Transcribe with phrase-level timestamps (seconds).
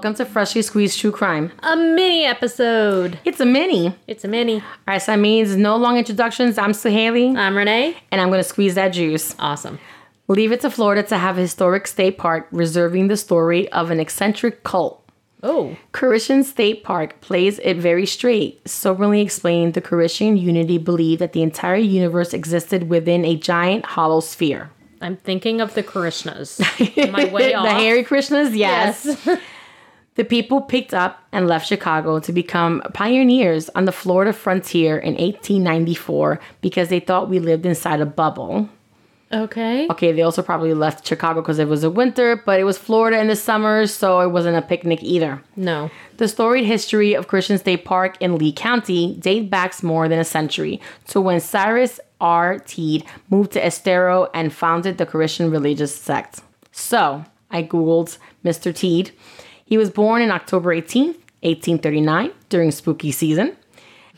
[0.00, 1.52] welcome to Freshly Squeezed True Crime.
[1.62, 3.18] A mini episode.
[3.26, 3.94] It's a mini.
[4.06, 4.54] It's a mini.
[4.54, 6.56] All right, so that means no long introductions.
[6.56, 7.94] I'm Haley, I'm Renee.
[8.10, 9.36] and I'm going to squeeze that juice.
[9.38, 9.78] Awesome.
[10.26, 14.00] Leave it to Florida to have a historic state park reserving the story of an
[14.00, 15.06] eccentric cult.
[15.42, 21.34] Oh, Koreshan State Park plays it very straight, soberly explained the Koreshan Unity believed that
[21.34, 24.70] the entire universe existed within a giant hollow sphere.
[25.02, 26.58] I'm thinking of the Krishnas.
[26.96, 27.66] Am I way off?
[27.66, 29.04] the Hare Krishnas, yes.
[29.26, 29.40] Yes.
[30.16, 35.14] The people picked up and left Chicago to become pioneers on the Florida frontier in
[35.14, 38.68] 1894 because they thought we lived inside a bubble.
[39.32, 39.86] okay.
[39.88, 43.18] Okay, they also probably left Chicago because it was a winter, but it was Florida
[43.20, 45.40] in the summer, so it wasn't a picnic either.
[45.56, 45.90] No.
[46.16, 50.24] The storied history of Koreshan State Park in Lee County dates back more than a
[50.24, 52.58] century to when Cyrus R.
[52.58, 56.40] Teed moved to Estero and founded the Koreshan religious sect.
[56.72, 58.74] So, I googled Mr.
[58.74, 59.12] Teed.
[59.70, 63.56] He was born in October 18th, 1839, during spooky season,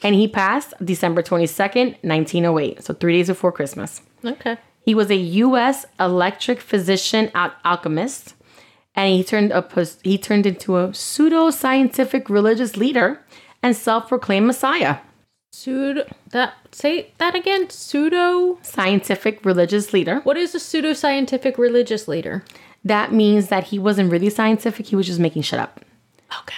[0.02, 4.00] and he passed December 22nd, 1908, so three days before Christmas.
[4.24, 4.56] Okay.
[4.80, 5.14] He was a
[5.44, 5.84] U.S.
[6.00, 8.34] eclectic physician al- alchemist,
[8.94, 9.62] and he turned a
[10.02, 13.22] he turned into a pseudo scientific religious leader
[13.62, 14.98] and self-proclaimed messiah.
[15.52, 16.10] Pseudo.
[16.30, 17.68] That say that again.
[17.68, 18.58] Pseudo.
[18.62, 20.20] Scientific religious leader.
[20.20, 22.42] What is a pseudo scientific religious leader?
[22.84, 25.80] That means that he wasn't really scientific; he was just making shit up.
[26.40, 26.54] Okay.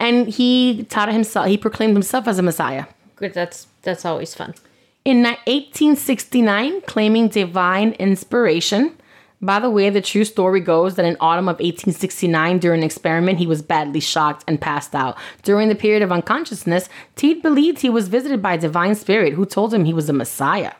[0.00, 1.46] And he taught himself.
[1.46, 2.86] He proclaimed himself as a messiah.
[3.16, 3.34] Good.
[3.34, 4.54] That's that's always fun.
[5.04, 8.94] In 1869, claiming divine inspiration.
[9.40, 13.38] By the way, the true story goes that in autumn of 1869, during an experiment,
[13.38, 15.16] he was badly shocked and passed out.
[15.44, 19.46] During the period of unconsciousness, Teed believed he was visited by a divine spirit who
[19.46, 20.72] told him he was a messiah.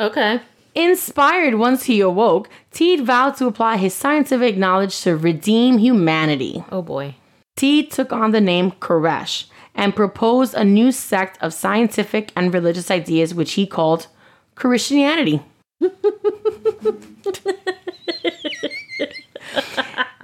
[0.00, 0.40] Okay.
[0.76, 6.62] Inspired once he awoke, Teed vowed to apply his scientific knowledge to redeem humanity.
[6.70, 7.14] Oh boy.
[7.56, 12.90] Teed took on the name Koresh and proposed a new sect of scientific and religious
[12.90, 14.08] ideas, which he called
[14.54, 15.42] Koreshanity.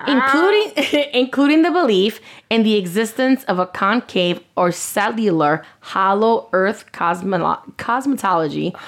[0.07, 0.73] including,
[1.15, 8.79] including the belief in the existence of a concave or cellular hollow earth cosmolo- cosmetology,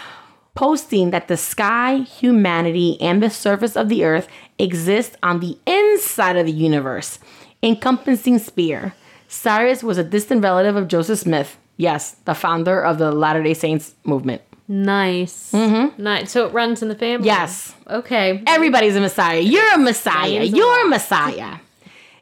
[0.55, 4.29] posting that the sky, humanity, and the surface of the earth
[4.59, 7.19] exist on the inside of the universe,
[7.63, 8.95] encompassing sphere.
[9.29, 13.55] Cyrus was a distant relative of Joseph Smith, yes, the founder of the Latter day
[13.55, 14.43] Saints movement.
[14.67, 15.53] Nice.
[15.53, 16.03] Mm-hmm.
[16.03, 16.31] Nice.
[16.31, 17.27] So it runs in the family.
[17.27, 17.75] Yes.
[17.89, 18.43] Okay.
[18.47, 19.41] Everybody's a messiah.
[19.41, 20.43] You're a messiah.
[20.43, 21.57] You're a messiah.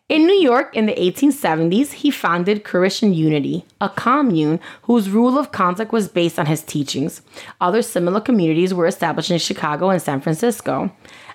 [0.09, 5.53] In New York in the 1870s, he founded Koreshan Unity, a commune whose rule of
[5.53, 7.23] conduct was based on his teachings.
[7.61, 10.93] Other similar communities were established in Chicago and San Francisco.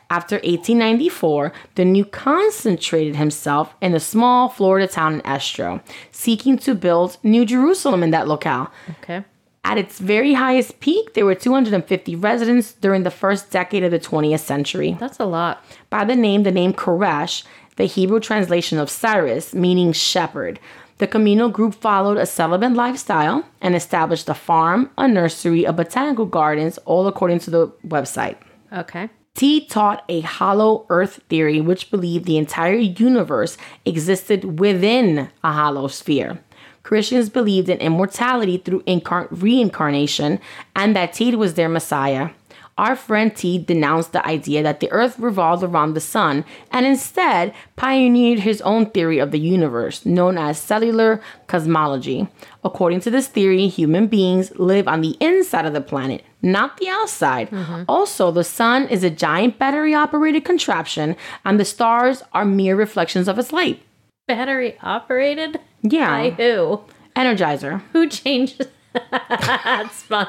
[0.09, 6.75] After 1894, the new concentrated himself in a small Florida town in Estero, seeking to
[6.75, 8.71] build New Jerusalem in that locale.
[9.01, 9.25] Okay.
[9.67, 13.99] At its very highest peak, there were 250 residents during the first decade of the
[13.99, 14.95] 20th century.
[14.97, 15.61] That's a lot.
[15.89, 17.43] By the name, the name Koresh,
[17.75, 20.61] the Hebrew translation of Cyrus, meaning shepherd.
[20.99, 26.25] The communal group followed a celibate lifestyle and established a farm, a nursery, a botanical
[26.25, 28.37] gardens, all according to the website.
[28.71, 29.09] Okay.
[29.35, 35.89] T taught a hollow earth theory which believed the entire universe existed within a hollow
[35.89, 36.39] sphere.
[36.87, 40.39] Koreshans believed in immortality through incar- reincarnation
[40.73, 42.29] and that Teed was their messiah.
[42.77, 47.53] Our friend Teed denounced the idea that the earth revolved around the sun and instead
[47.75, 52.29] pioneered his own theory of the universe, known as cellular cosmology.
[52.63, 56.87] According to this theory, human beings live on the inside of the planet, not the
[56.87, 57.49] outside.
[57.49, 57.83] Mm-hmm.
[57.89, 63.27] Also, the sun is a giant battery operated contraption, and the stars are mere reflections
[63.27, 63.81] of its light.
[64.27, 65.59] Battery operated.
[65.81, 66.07] Yeah.
[66.09, 66.81] By who?
[67.15, 67.81] Energizer.
[67.93, 68.67] Who changes?
[69.91, 70.27] Spon-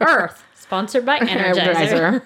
[0.00, 0.42] Earth.
[0.54, 2.22] Sponsored by Energizer.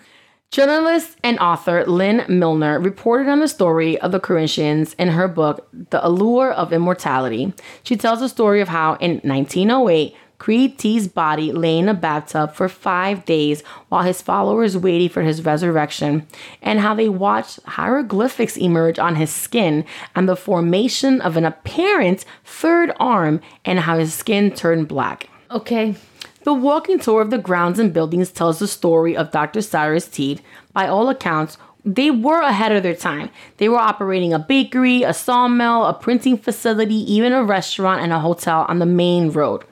[0.50, 5.68] Journalist and author Lyn Millner reported on the story of the Koreshans in her book,
[5.90, 7.52] The Allure of Immortality.
[7.82, 12.54] She tells the story of how in 1908, Creed T's body lay in a bathtub
[12.54, 16.26] for five days while his followers waited for his resurrection,
[16.62, 22.24] and how they watched hieroglyphics emerge on his skin and the formation of an apparent
[22.44, 25.28] third arm, and how his skin turned black.
[25.50, 25.96] Okay.
[26.44, 29.60] The walking tour of the grounds and buildings tells the story of Dr.
[29.60, 30.40] Cyrus Teed.
[30.72, 33.30] By all accounts, they were ahead of their time.
[33.56, 38.20] They were operating a bakery, a sawmill, a printing facility, even a restaurant and a
[38.20, 39.64] hotel on the main road.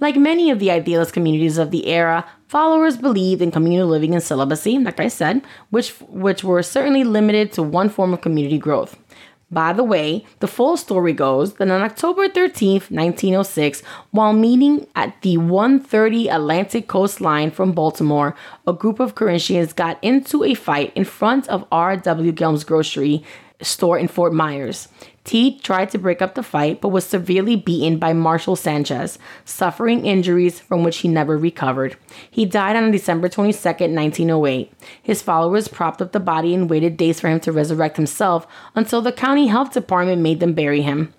[0.00, 4.22] Like many of the idealist communities of the era, followers believed in communal living and
[4.22, 8.96] celibacy, like I said, which which were certainly limited to one form of community growth.
[9.50, 15.20] By the way, the full story goes that on October 13th, 1906, while meeting at
[15.22, 18.34] the 130 Atlantic coastline from Baltimore,
[18.66, 22.32] a group of Koreshans got into a fight in front of R.W.
[22.32, 23.22] Gelm's grocery
[23.64, 24.88] store in Fort Myers.
[25.24, 30.04] Teed tried to break up the fight but was severely beaten by Marshall Sanchez, suffering
[30.04, 31.96] injuries from which he never recovered.
[32.30, 34.72] He died on December 22, 1908.
[35.02, 39.00] His followers propped up the body and waited days for him to resurrect himself until
[39.00, 41.14] the county health department made them bury him.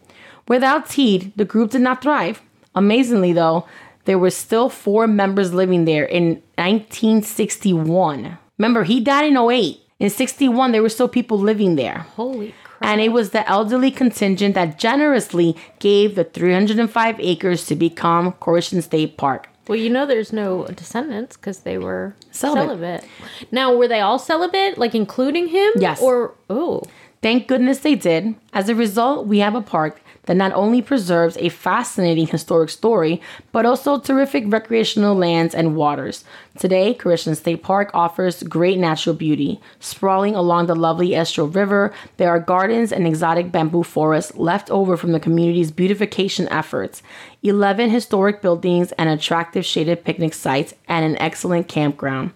[0.47, 2.43] Without Teed, the group did not thrive.
[2.75, 3.65] Amazingly, though,
[4.05, 8.37] there were still four members living there in 1961.
[8.57, 9.79] Remember, he died in 08.
[9.99, 11.99] In 61, there were still people living there.
[12.15, 12.91] Holy crap.
[12.91, 18.83] And it was the elderly contingent that generously gave the 305 acres to become Koreshan
[18.83, 19.47] State Park.
[19.67, 23.01] Well, you know, there's no descendants because they were Celibate.
[23.01, 23.09] celibate.
[23.51, 25.71] Now, were they all celibate, like including him?
[25.77, 26.01] Yes.
[26.01, 26.83] Or oh,
[27.25, 28.35] Thank goodness they did.
[28.53, 33.21] As a result, we have a park that not only preserves a fascinating historic story,
[33.51, 36.23] but also terrific recreational lands and waters.
[36.59, 39.59] Today, Koreshan State Park offers great natural beauty.
[39.79, 44.97] Sprawling along the lovely Estero River, there are gardens and exotic bamboo forests left over
[44.97, 47.01] from the community's beautification efforts,
[47.43, 52.31] 11 historic buildings and attractive shaded picnic sites, and an excellent campground.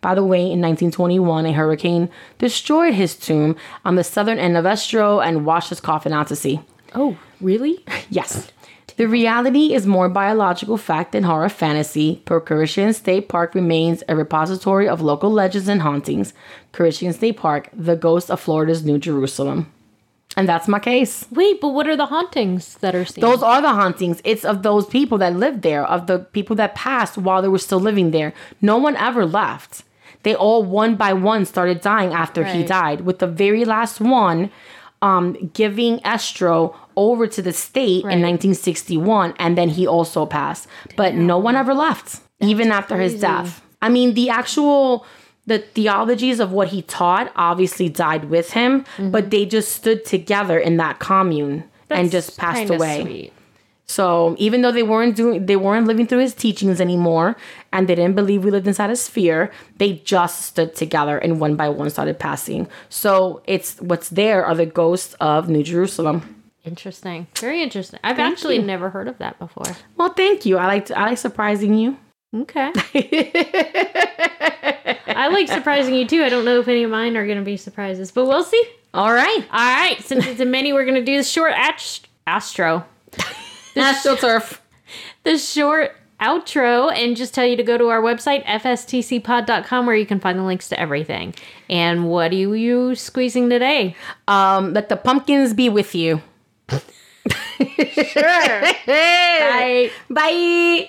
[0.00, 2.08] By the way, in 1921, a hurricane
[2.38, 6.36] destroyed his tomb on the southern end of Estero and washed his coffin out to
[6.36, 6.60] sea.
[6.94, 7.84] Oh, really?
[8.10, 8.50] Yes.
[8.96, 12.22] The reality is more biological fact than horror fantasy.
[12.26, 16.34] Koreshan State Park remains a repository of local legends and hauntings.
[16.74, 19.72] Koreshan State Park, the ghost of Florida's New Jerusalem.
[20.36, 21.24] And that's my case.
[21.30, 23.22] Wait, but what are the hauntings that are seen?
[23.22, 24.20] Those are the hauntings.
[24.22, 27.58] It's of those people that lived there, of the people that passed while they were
[27.58, 28.34] still living there.
[28.60, 29.82] No one ever left.
[30.22, 34.50] They all one by one started dying after he died, with the very last one
[35.02, 40.66] um, giving Estero over to the state in 1961, and then he also passed.
[40.96, 43.62] But no one ever left, even after his death.
[43.82, 45.06] I mean, the actual
[45.46, 50.58] the theologies of what he taught obviously died with him, but they just stood together
[50.58, 53.02] in that commune and just passed away.
[53.02, 53.32] sweet.
[53.90, 57.36] So even though they weren't doing, they weren't living through his teachings anymore,
[57.72, 59.50] and they didn't believe we lived inside a sphere.
[59.78, 62.68] They just stood together and one by one started passing.
[62.88, 66.36] So it's what's there are the ghosts of New Jerusalem.
[66.64, 67.26] Interesting.
[67.36, 67.98] Very interesting.
[68.04, 68.62] I've actually you.
[68.62, 69.74] never heard of that before.
[69.96, 70.56] Well, thank you.
[70.56, 71.96] I like I like surprising you.
[72.32, 72.70] Okay.
[75.08, 76.22] I like surprising you too.
[76.22, 78.64] I don't know if any of mine are going to be surprises, but we'll see.
[78.94, 80.00] All right, All right.
[80.00, 82.84] Since it's a mini, we're going to do the short ast- astro.
[83.76, 84.58] astroturf.
[85.24, 90.04] the short outro and just tell you to go to our website fstcpod.com where you
[90.04, 91.34] can find the links to everything
[91.70, 93.96] and what are you squeezing today
[94.28, 96.20] Um, let the pumpkins be with you.
[96.70, 96.80] sure
[98.86, 100.88] bye Bye.